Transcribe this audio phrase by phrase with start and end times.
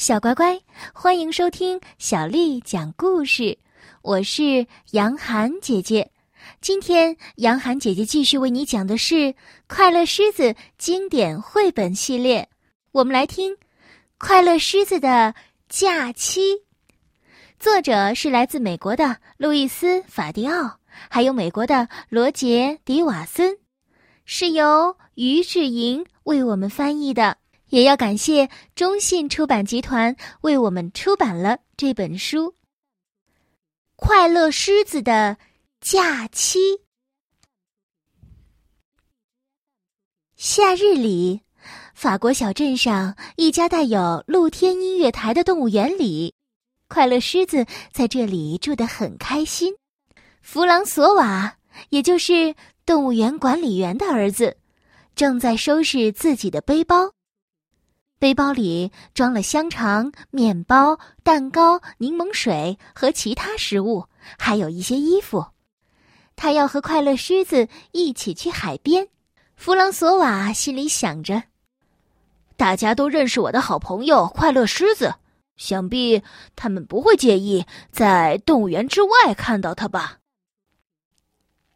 [0.00, 0.58] 小乖乖，
[0.94, 3.58] 欢迎收听小丽讲故事。
[4.00, 6.10] 我是杨涵姐姐，
[6.62, 9.14] 今天杨涵姐姐继续为你讲的是
[9.68, 12.48] 《快乐狮子》经典绘本系列。
[12.92, 13.52] 我们来听
[14.16, 15.34] 《快乐狮子的
[15.68, 16.54] 假期》，
[17.58, 20.78] 作者是来自美国的路易斯·法迪奥，
[21.10, 23.58] 还有美国的罗杰·迪瓦森，
[24.24, 27.36] 是由于志莹为我们翻译的。
[27.70, 32.48] 也要感谢中信出版集团为我们出版了这本书
[33.96, 35.38] 《快乐狮子的
[35.80, 36.58] 假期》。
[40.36, 41.42] 夏日里，
[41.94, 46.34] 法国小镇上一家带有露天音乐台的动物园里，
[46.88, 49.74] 快乐狮子在这里住得很开心。
[50.42, 51.58] 弗朗索瓦，
[51.90, 54.56] 也就是动物园管理员的儿子，
[55.14, 57.12] 正在收拾自己的背包。
[58.20, 64.04] 背包里装了香肠、面包、蛋糕、柠檬水和其他食物，
[64.38, 65.46] 还有一些衣服。
[66.36, 69.08] 他要和快乐狮子一起去海边。
[69.56, 71.44] 弗朗索瓦心里想着
[72.58, 75.14] ：“大家都认识我的好朋友快乐狮子，
[75.56, 76.22] 想必
[76.54, 80.18] 他们不会介意在动物园之外看到他吧。”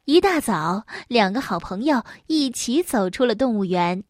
[0.05, 4.05] 一大早，两个好朋友一起走出了动物园。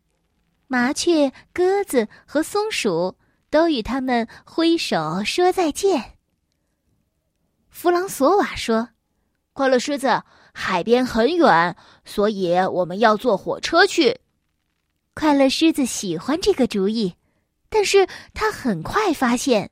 [0.74, 3.14] 麻雀、鸽子和松鼠
[3.48, 6.16] 都与他们挥手说再见。
[7.68, 8.88] 弗朗索瓦说
[9.54, 14.18] ：“快乐狮子，海边很远，所以我们要坐火车去。”
[15.14, 17.14] 快乐狮子喜欢这个主意，
[17.68, 19.70] 但是他很快发现，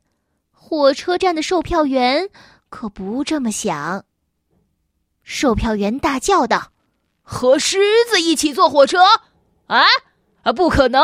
[0.53, 2.28] 火车站的售票员
[2.69, 4.05] 可不这么想。
[5.25, 6.70] 售票员大叫道
[7.23, 9.00] ：“和狮子一起坐火车？
[9.67, 9.83] 啊！”
[10.42, 11.02] 啊，不可能！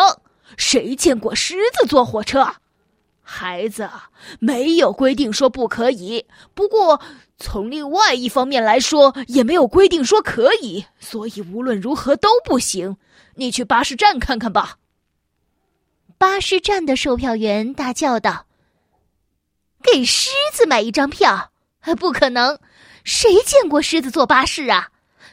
[0.56, 2.54] 谁见过狮子坐火车？
[3.22, 3.88] 孩子，
[4.40, 6.24] 没有规定说不可以。
[6.54, 7.00] 不过，
[7.36, 10.86] 从另外一方面来说，也没有规定说可以。
[10.98, 12.96] 所以，无论如何都不行。
[13.34, 14.78] 你去巴士站看看吧。
[16.16, 18.46] 巴士站的售票员大叫道
[19.84, 21.52] ：“给狮子买一张票？
[21.98, 22.58] 不可能！
[23.04, 24.88] 谁见过狮子坐巴士啊？”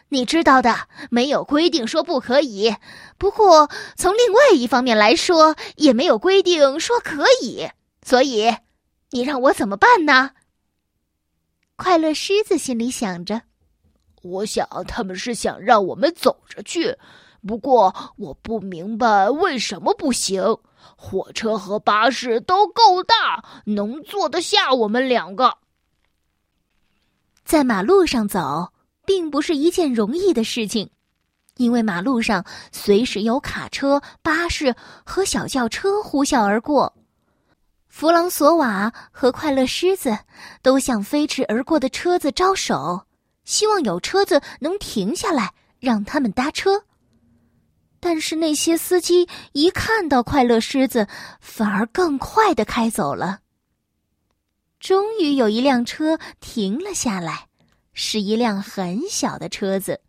[0.10, 2.76] 你知道的，没有规定说不可以。
[3.18, 7.68] 不过从另外一方面来说，也没有规定说可以。
[8.04, 8.56] 所以，
[9.10, 10.32] 你让我怎么办呢？
[11.76, 13.42] 快乐狮子心里想着
[14.22, 16.96] ：“我想他们是想让我们走着去。
[17.46, 20.58] 不过我不明白为什么不行。
[20.96, 25.58] 火车和巴士都够大，能坐得下我们两个。
[27.44, 28.70] 在马路上走。”
[29.06, 30.90] 并不是一件容易的事情，
[31.58, 36.94] 因为马路上随时有卡车、巴士和小轿车呼啸而过。
[37.88, 40.18] 弗朗索瓦和快乐狮子
[40.62, 43.06] 都向飞驰而过的车子招手，
[43.46, 46.84] 希望有车子能停下来让他们搭车。
[48.02, 51.08] 但是那些司机一看到快乐狮子，
[51.40, 53.40] 反而更快的开走了。
[54.80, 57.48] 终于有一辆车停了下来。
[57.96, 60.02] 是一辆很小的车子，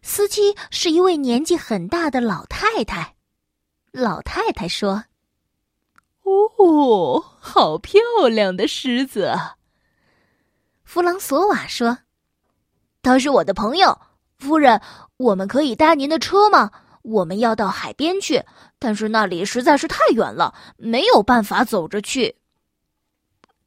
[0.00, 3.16] 司机是一位年纪很大的老太太。
[3.90, 5.04] 老太太说
[6.22, 9.34] ：“哦，好漂亮的狮子。”
[10.84, 11.98] 弗朗索瓦说
[13.02, 14.00] ：“他是我的朋友，
[14.38, 14.80] 夫人，
[15.16, 16.70] 我们可以搭您的车吗？
[17.02, 18.44] 我们要到海边去，
[18.78, 22.36] 但是那里实在是太远了，没有办法走着去。”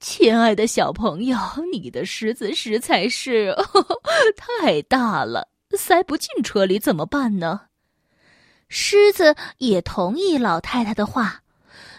[0.01, 1.37] 亲爱的小朋友，
[1.71, 3.55] 你的狮子实在是
[4.35, 5.47] 太大了，
[5.77, 7.67] 塞不进车里怎么办呢？
[8.67, 11.43] 狮子也同意老太太的话，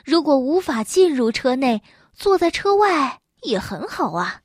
[0.04, 1.80] 如果无法进入车内，
[2.12, 4.40] 坐在车外也很好啊。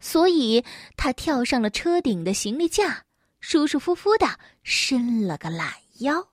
[0.00, 0.64] 所以
[0.96, 3.04] 他跳上了车顶的行李架，
[3.40, 4.26] 舒舒服服的
[4.62, 6.28] 伸了个懒腰。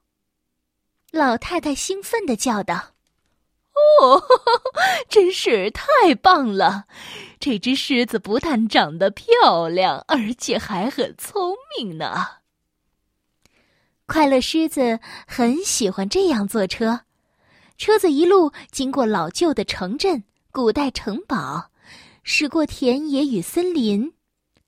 [1.11, 2.94] 老太太兴奋的叫道。
[4.01, 4.23] 哦，
[5.09, 6.85] 真是太棒了！
[7.40, 12.40] 这只狮子不但长得漂亮，而且还很聪明呢。
[14.05, 17.02] 快乐狮子很喜欢这样坐车，
[17.78, 21.70] 车子一路经过老旧的城镇、古代城堡，
[22.23, 24.14] 驶过田野与森林，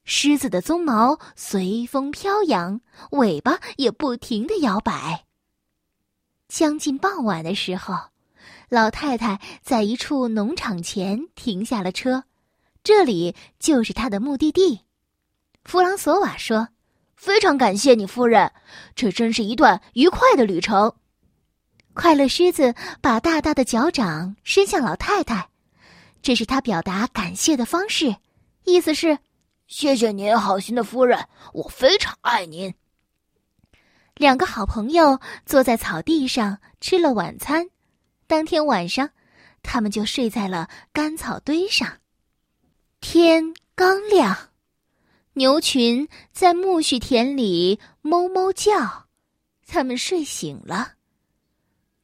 [0.04, 2.82] 狮子的鬃毛随风飘扬，
[3.12, 5.26] 尾巴也不停的摇摆。
[6.48, 8.11] 将近傍晚的时候。
[8.74, 12.24] 老太太在一处农场前停下了车，
[12.86, 14.80] 这里就是她的目的地。
[15.66, 16.70] 弗朗索瓦说
[17.18, 18.50] ：“非常感谢你，夫人，
[18.96, 20.96] 这真是一段愉快的旅程。”
[21.94, 25.50] 快乐狮子把大大的脚掌伸向老太太，
[26.22, 28.16] 这是他表达感谢的方式，
[28.64, 29.20] 意思是
[29.68, 32.74] ：“谢谢您，好心的夫人，我非常爱您。”
[34.16, 37.68] 两个好朋友坐在草地上吃了晚餐，
[38.32, 39.10] 当天晚上，
[39.62, 41.98] 他们就睡在了干草堆上。
[43.02, 44.34] 天刚亮，
[45.34, 49.08] 牛群在苜蓿田里哞哞叫，
[49.68, 50.94] 他们睡醒了。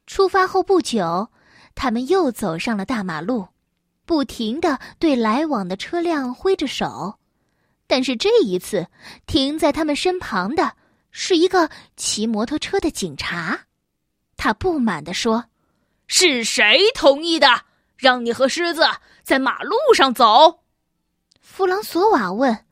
[0.06, 1.30] 出发后不久，
[1.74, 3.48] 他们又走上了大马路，
[4.04, 7.18] 不停的对来往的车辆挥着手，
[7.86, 8.86] 但是这一次，
[9.26, 10.76] 停在他们身旁的。
[11.10, 13.60] 是一个骑摩托车的警察，
[14.36, 15.46] 他不满地说
[16.08, 17.46] ：“是谁同意的，
[17.96, 18.84] 让你和狮子
[19.22, 20.64] 在马路上走？”
[21.40, 22.64] 弗朗索瓦问：“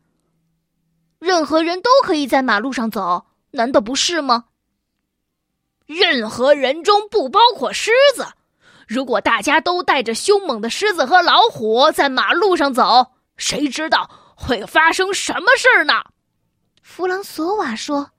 [1.21, 4.47] 任何人都可以在马路上走，难道不是吗
[5.87, 8.27] ？”“任何人中不包括狮子。
[8.89, 15.95] 如果大家都带着凶猛的狮子和老虎在马路上走，谁知道会发生什么事儿呢？”
[16.83, 18.11] 弗朗索瓦说。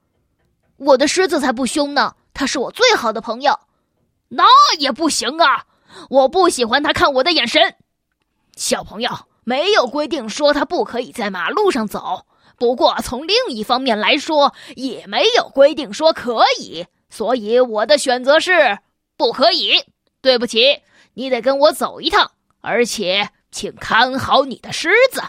[0.75, 3.59] 我的狮子才不凶呢，他是我最好的朋友。
[4.29, 4.43] 那
[4.77, 5.65] 也不行啊，
[6.09, 7.75] 我不喜欢他看我的眼神。
[8.55, 9.09] 小朋友
[9.43, 12.25] 没有规定说他不可以在马路上走，
[12.57, 16.85] 不过从另一方面来说，也没有规定说可以。
[17.09, 18.79] 所以我的选择是
[19.15, 19.83] 不可以。
[20.21, 20.81] 对不起，
[21.13, 22.31] 你得跟我走一趟，
[22.61, 25.21] 而且请看好你的狮子。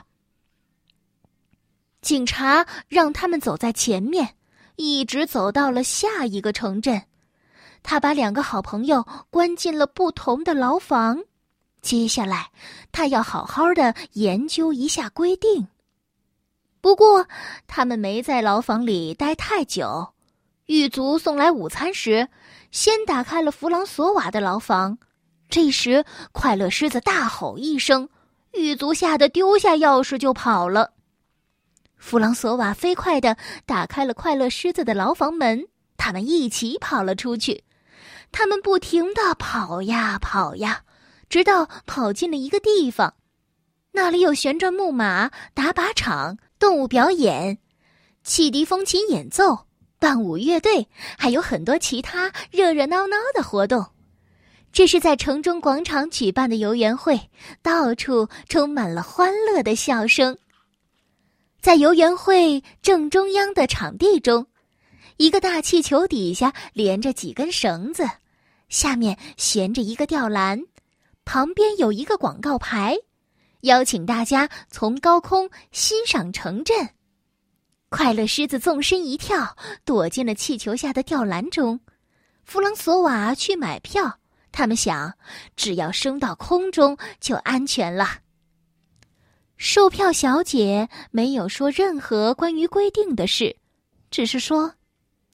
[2.00, 4.34] 警察让他们走在前面。
[4.80, 7.02] 一直走到了下一个城镇，
[7.90, 11.24] 他把两个好朋友关进了不同的牢房。
[11.80, 12.50] 接下来，
[12.92, 15.68] 他要好好的研究一下规定。
[16.82, 17.26] 不过，
[17.66, 20.12] 他们没在牢房里待太久。
[20.66, 22.28] 狱卒送来午餐时，
[22.70, 24.98] 先打开了弗朗索瓦的牢房。
[25.48, 28.10] 这时，快乐狮子大吼一声，
[28.52, 30.92] 狱卒吓得丢下钥匙就跑了。
[31.96, 37.64] 弗朗索瓦飞快的打开了快乐狮子的牢房门，他们一起跑了出去。
[38.30, 40.82] 他们不停的跑呀跑呀，
[41.28, 43.14] 直到跑进了一个地方，
[43.92, 47.58] 那里有旋转木马、打靶场、动物表演、
[48.22, 49.66] 汽笛、风琴演奏、
[49.98, 50.88] 伴舞乐队，
[51.18, 53.84] 还有很多其他热热闹闹的活动。
[54.70, 57.18] 这是在城中广场举办的游园会，
[57.62, 60.36] 到处充满了欢乐的笑声。
[61.60, 64.46] 在游园会正中央的场地中，
[65.18, 68.08] 一个大气球底下连着几根绳子，
[68.68, 70.64] 下面悬着一个吊篮，
[71.24, 72.96] 旁边有一个广告牌，
[73.62, 76.90] 邀请大家从高空欣赏城镇。
[77.88, 81.80] 快乐狮子纵身一跳，躲进了气球下的吊篮中。
[82.44, 84.20] 弗朗索瓦去买票，
[84.52, 85.12] 他们想，
[85.56, 88.20] 只要升到空中就安全了。
[89.56, 93.56] 售票小姐没有说任何关于规定的事，
[94.12, 94.74] 只是说：“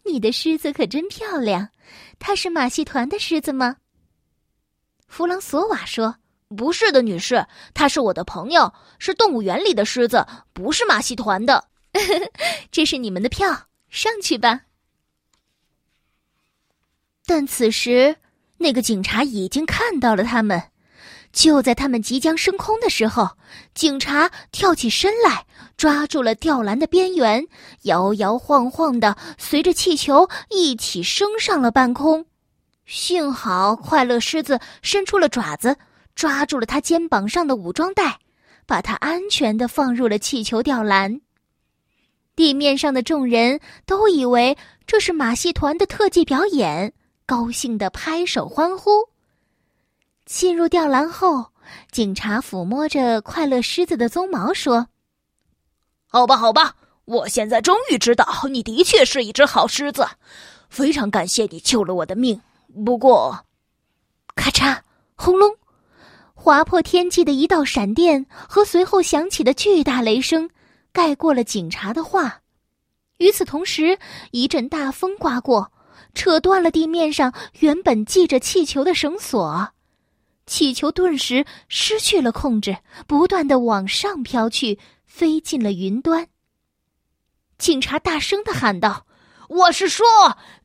[0.04, 1.68] 你的狮子可真漂亮，
[2.18, 3.76] 它是马戏团的狮子吗？”
[5.08, 6.16] 弗朗索瓦说
[6.56, 11.68] ：“不是的，女士，它是我的朋友，是动物园里的狮子，不是马戏团的。
[12.70, 14.62] ”这是你们的票，上去吧。
[17.26, 18.16] 但此时，
[18.58, 20.62] 那个警察已经看到了他们。
[21.34, 23.28] 就在他们即将升空的时候，
[23.74, 25.44] 警察跳起身来，
[25.76, 27.44] 抓住了吊篮的边缘，
[27.82, 32.24] 摇摇晃晃的随着气球一起升上了半空。
[32.86, 35.76] 幸好快乐狮子伸出了爪子，
[36.14, 38.20] 抓住了他肩膀上的武装带，
[38.64, 41.20] 把他安全的放入了气球吊篮。
[42.36, 46.92] 地面上的众人都以为这是马戏团的特技表演，
[47.26, 48.90] 高兴的拍手欢呼。
[50.26, 51.52] 进入吊篮后，
[51.90, 54.88] 警察抚摸着快乐狮子的鬃毛说
[56.08, 60.06] ：“好吧，好吧，我现在终于知道你的确是一只好狮子，
[60.70, 62.40] 非常感谢你救了我的命。
[62.86, 63.44] 不过，
[64.34, 64.78] 咔嚓，
[65.14, 65.54] 轰隆，
[66.32, 70.48] 划破天际的一道闪电和随后响起的巨大雷声，
[70.90, 72.40] 盖过了警察的话。
[73.18, 73.98] 与此同时，
[74.30, 75.70] 一阵大风刮过，
[76.14, 79.68] 扯断了地面上原本系着气球的绳索。”
[80.46, 86.28] 气球顿时失去了控制，不断的往上飘去，飞进了云端。
[87.56, 89.06] 警察大声的喊道
[89.48, 90.04] ：“我是说，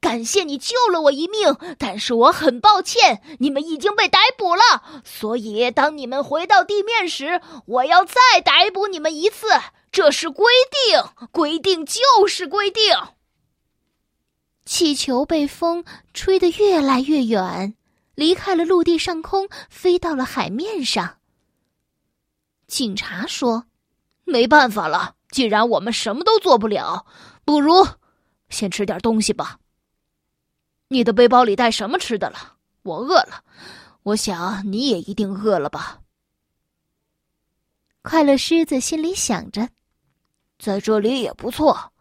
[0.02, 4.84] 感谢你救了我一命，但是我很抱歉，你们已经被逮捕了。
[5.06, 9.48] 所以，当你们回到地面时，我要再逮捕你们一次。
[9.92, 12.84] 这是规定，规定就是规定。”
[14.66, 15.84] 气球被风
[16.14, 17.76] 吹得越来越远。
[18.20, 21.20] 离开了陆地上空，飞到了海面上。
[22.68, 23.64] 警察说
[24.28, 27.06] ：“没办法了，既然我们什么都做不了，
[27.46, 27.88] 不如
[28.50, 29.58] 先吃点东西吧。
[30.90, 32.58] 你的背包里带什么吃的了？
[32.82, 33.42] 我饿了，
[34.04, 36.02] 我想你也一定饿了吧。”
[38.04, 39.70] 快乐狮子心里想着
[40.60, 41.94] ：“在这里也不错。”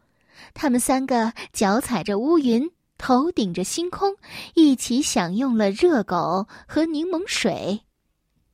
[0.52, 4.16] 他们三个脚踩着乌云，头顶着星空，
[4.54, 7.80] 一起享用了热狗和柠檬水。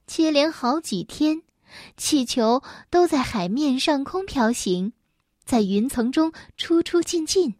[0.07, 1.43] 接连好几天。
[1.97, 4.93] 气球都在海面上空飘行，
[5.45, 7.57] 在云层中出出进进。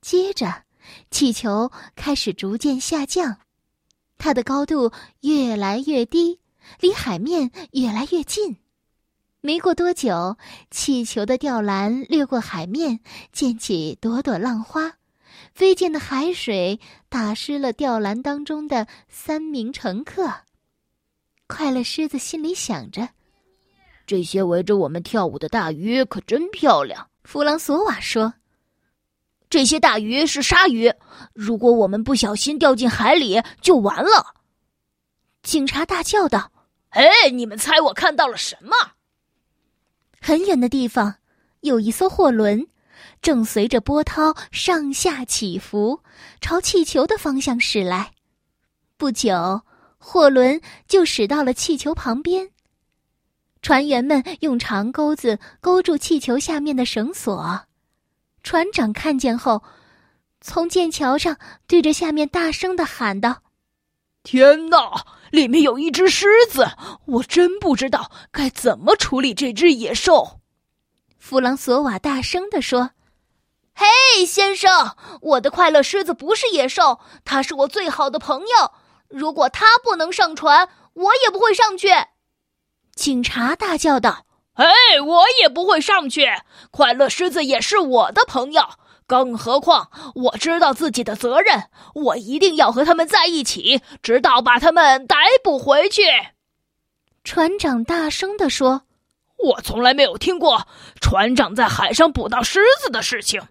[0.00, 0.64] 接着，
[1.08, 3.36] 气球开始逐渐下降，
[4.18, 6.40] 它的高度越来越低，
[6.80, 8.56] 离海面越来越近。
[9.40, 10.36] 没过多久，
[10.72, 12.98] 气球的吊篮掠过海面，
[13.32, 14.94] 溅起朵朵浪花，
[15.54, 20.32] 飞溅的海水打湿了吊篮当中的三名乘客。
[21.46, 23.10] 快乐狮子心里想着
[24.06, 28.34] ：“这些围着我们跳舞的大鱼可真漂亮。”弗朗索瓦说
[29.50, 30.92] ：“这些大鱼是鲨鱼，
[31.34, 34.34] 如果我们不小心掉进海里，就完了。”
[35.42, 36.50] 警察大叫道
[36.90, 38.74] ：“哎，你们猜我看到了什么？”
[40.20, 41.16] 很远的地方，
[41.60, 42.66] 有一艘货轮，
[43.20, 46.00] 正随着波涛上下起伏，
[46.40, 48.12] 朝气球的方向驶来。
[48.96, 49.62] 不久。
[50.04, 52.50] 货轮就驶到了气球旁边。
[53.62, 57.60] 船员们用长钩子勾住气球下面的绳索。
[58.42, 59.62] 船长看见后，
[60.40, 63.44] 从剑桥上对着下面大声的喊道
[64.24, 65.06] ：“天哪！
[65.30, 66.66] 里面有一只狮子！
[67.04, 70.40] 我真不知道该怎么处理这只野兽。”
[71.22, 72.90] 弗朗索瓦大声的说
[73.72, 78.72] ：“嘿，先生，我的快乐狮子不是野兽，它是我最好的朋友。”
[79.08, 81.90] 如果他不能上船，我也不会上去。”
[82.96, 84.26] 警察大叫道。
[84.54, 86.26] “哎，我也不会上去。
[86.72, 88.70] 快乐狮子也是我的朋友，
[89.06, 96.02] 更何况我知道自己的责任，我一定要和他们在一起，直到把他们逮捕回去。”
[97.22, 98.82] 船长大声地说
[99.42, 100.66] ：“我从来没有听过
[101.00, 103.42] 船长在海上捕到狮子的事情，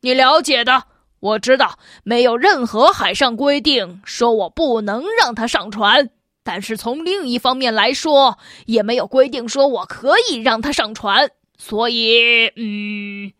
[0.00, 0.84] 你了解的。”
[1.20, 6.08] 我知道没有任何海上规定说我不能让他上船，
[6.42, 11.30] 但是从另一方面来说，也没有规定说我可以让他上船。
[11.58, 13.32] 所以，嗯，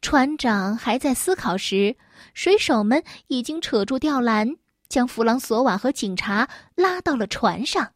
[0.00, 1.96] 船长还在思考时，
[2.32, 4.56] 水手们已经扯住吊篮，
[4.88, 7.92] 将弗朗索瓦和警察拉到了船上。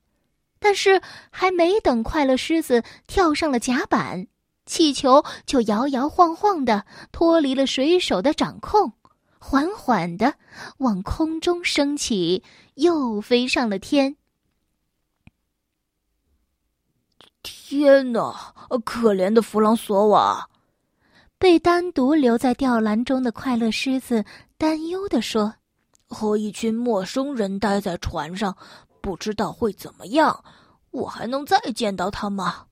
[0.64, 4.26] 但是，还没等快乐狮子跳上了甲板，
[4.64, 8.94] 气球就摇摇晃晃的脱离了水手的掌控。
[9.38, 10.36] 缓缓的
[10.78, 12.42] 往空中升起，
[12.76, 14.16] 又飞上了天。
[17.42, 18.54] 天哪！
[18.86, 20.48] 可怜的弗朗索瓦，
[21.36, 24.24] 被单独留在吊篮中的快乐狮子
[24.56, 25.56] 担忧的说
[26.08, 28.56] ：“和一群陌生人待在船上，
[29.04, 30.42] 不知道会怎么样。
[30.90, 32.64] 我还能再见到他吗？”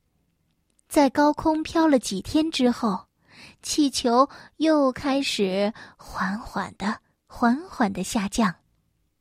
[0.88, 3.06] 在高空飘了几天之后。
[3.60, 6.96] 气球又开始缓缓的、
[7.26, 8.54] 缓缓的下降，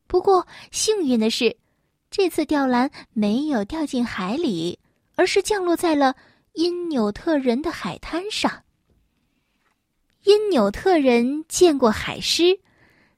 [0.08, 1.56] 不过幸运的是，
[2.10, 4.77] 这次吊篮没有掉进海里，
[5.15, 6.15] 而是降落在了
[6.53, 8.63] 因纽特人的海滩上。
[10.24, 12.60] 因纽特人见过海狮，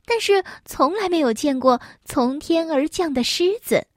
[0.06, 3.88] 但是从来没有见过从天而降的狮子，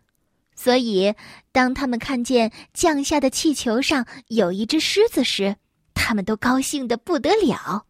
[0.54, 1.14] 所以
[1.52, 5.56] 当他们看见降下的气球上有一只狮子时，
[5.94, 7.86] 他们都高兴的不得了。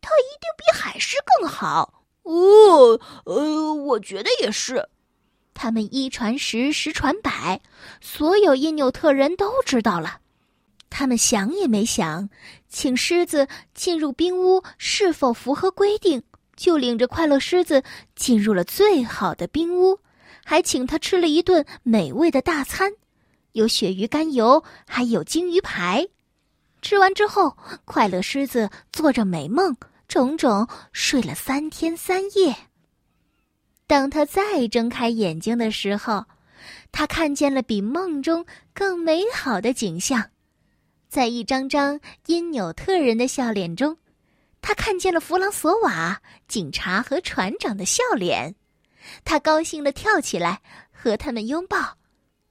[0.00, 3.00] 它一定比海狮更好哦。
[3.24, 4.88] 呃，我觉得也是。
[5.54, 7.60] 他们一传十，十传百，
[8.00, 10.20] 所有因纽特人都知道了。
[10.90, 12.28] 他们想也没想，
[12.68, 16.22] 请狮子进入冰屋是否符合规定，
[16.56, 17.82] 就领着快乐狮子
[18.14, 19.98] 进入了最好的冰屋，
[20.44, 22.92] 还请他吃了一顿美味的大餐，
[23.52, 26.06] 有鳕鱼肝油，还有鲸鱼排。
[26.82, 32.54] 吃完之后，快乐狮子做着美梦，整整睡了三天三夜。
[33.86, 36.24] 当他再睁开眼睛的时候，
[36.92, 40.30] 他看见了比梦中更美好的景象。
[41.08, 43.96] 在一张张因纽特人的笑脸中，
[44.66, 48.54] 他看见了弗朗索瓦、警察和船长的笑脸。
[49.22, 51.98] 他高兴的跳起来，和他们拥抱，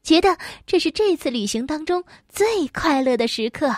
[0.04, 3.76] 觉得这是这次旅行当中最快乐的时刻。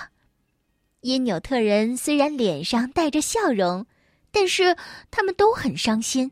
[0.99, 3.85] 因纽特人虽然脸上带着笑容，
[4.31, 4.75] 但是
[5.09, 6.29] 他们都很伤心，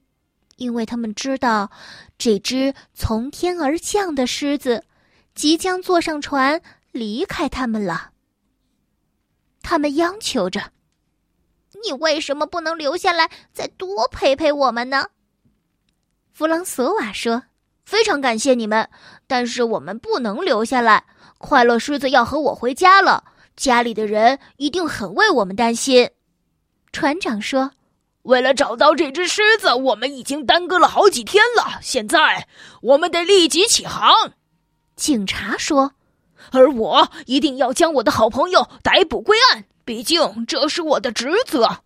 [0.57, 1.71] 因为他们知道，
[2.17, 4.83] 这只从天而降的狮子，
[5.35, 8.11] 即将坐上船离开他们了。
[9.61, 10.73] 他们央求着
[11.83, 15.07] ：“你为什么不能留下来，再多陪陪我们呢？”
[16.33, 17.43] 弗朗索瓦说
[17.85, 18.89] ：“非常感谢你们，
[19.27, 21.05] 但是我们不能留下来。
[21.37, 23.23] 快乐狮子要和我回家了，
[23.55, 26.09] 家里的人一定很为我们担心。”
[26.91, 27.71] 船长说
[28.23, 31.79] ：“为了找到这只狮子，我们已经耽搁了好几天了。
[31.81, 32.47] 现在
[32.81, 34.33] 我们得立即起航。”
[34.95, 35.93] 警察说。
[36.51, 41.83] 而我一定要将我的好朋友逮捕归案，毕竟这是我的职责。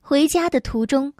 [0.00, 1.12] 回家的途中，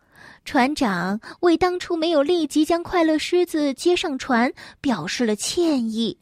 [0.45, 6.19] 船长为当初没有立即将快乐狮子接上船表示了歉意，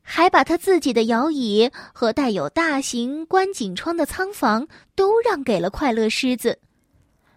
[0.00, 6.58] 还把他自己的摇椅和带有大型观景窗的舱房都让给了快乐狮子。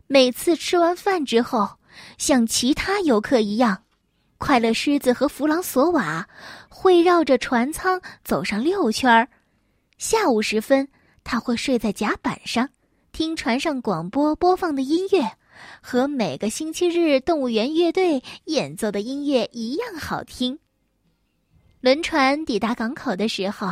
[0.08, 1.70] 每次吃完饭之后，
[2.18, 3.84] 像其他游客一样。
[4.38, 6.28] 快乐狮子和弗朗索瓦
[6.70, 9.28] 会绕着船舱走上六圈。
[9.98, 10.88] 下午时分，
[11.24, 12.70] 他会睡在甲板上，
[13.12, 15.32] 听船上广播播放的音乐，
[15.82, 20.60] 和每个星期日动物园乐队演奏的音乐一样好听。
[21.80, 23.72] 轮船抵达港口的时候，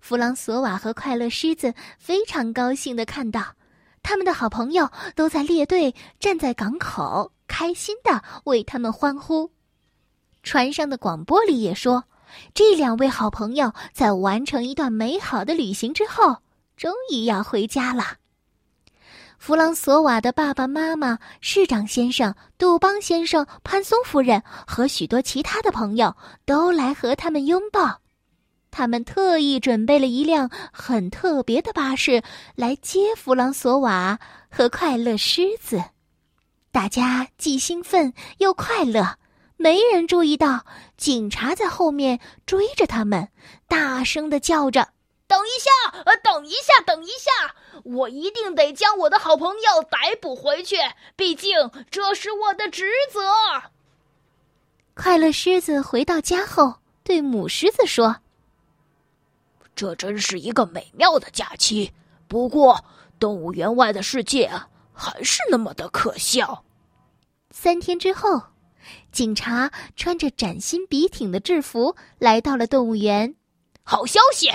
[0.00, 3.54] 弗朗索瓦和快乐狮子非常高兴的看到，
[4.02, 9.50] 他们的好朋友都在列队站在港口，开心的为他们欢呼。
[10.42, 12.04] 船上的广播里也说，
[12.52, 16.38] 这两位好朋友在完成一段美好的旅行之后，
[16.76, 18.16] 终于要回家了。
[19.38, 26.16] 弗朗索瓦的爸爸妈妈、市长先生、杜邦先生、潘松夫人和许多其他的朋友
[26.46, 28.00] 都来和他们拥抱。
[28.70, 32.22] 他们特意准备了一辆很特别的巴士
[32.54, 34.18] 来接弗朗索瓦
[34.50, 35.82] 和快乐狮子。
[36.72, 39.18] 大家既兴奋又快乐。
[39.56, 40.64] 没人注意到，
[40.96, 43.28] 警察在后面追着他们，
[43.68, 44.88] 大声的叫着
[45.34, 45.98] ：“等一下！
[46.04, 47.56] 呃，等一下，等一下！
[47.82, 50.76] 我一定得将我的好朋友逮捕回去，
[51.16, 53.20] 毕竟这是我的职责。”
[54.94, 58.18] 快乐狮子回到家后，对母狮子说
[59.74, 61.92] ：“这真是一个美妙的假期，
[62.28, 62.84] 不过
[63.18, 66.64] 动物园外的世界啊，还是那么的可笑。”
[67.50, 68.40] 三天之后。
[69.10, 73.34] 警察穿着崭新笔挺的制服来到了动物园。
[73.82, 74.50] 好消息！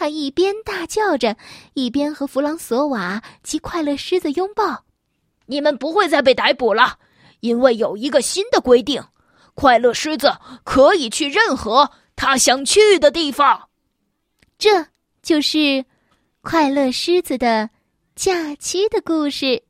[0.00, 1.36] 他一边大叫着，
[1.74, 4.86] 一边和弗朗索瓦及快乐狮子拥抱。
[5.44, 6.98] 你们不会再被逮捕了，
[7.40, 9.04] 因为有一个新的规定：
[9.52, 10.32] 快乐狮子
[10.64, 13.68] 可以去任何他想去的地方。
[14.56, 14.86] 这
[15.22, 15.84] 就是
[16.40, 17.68] 快乐狮子的
[18.16, 19.62] 假期的故事。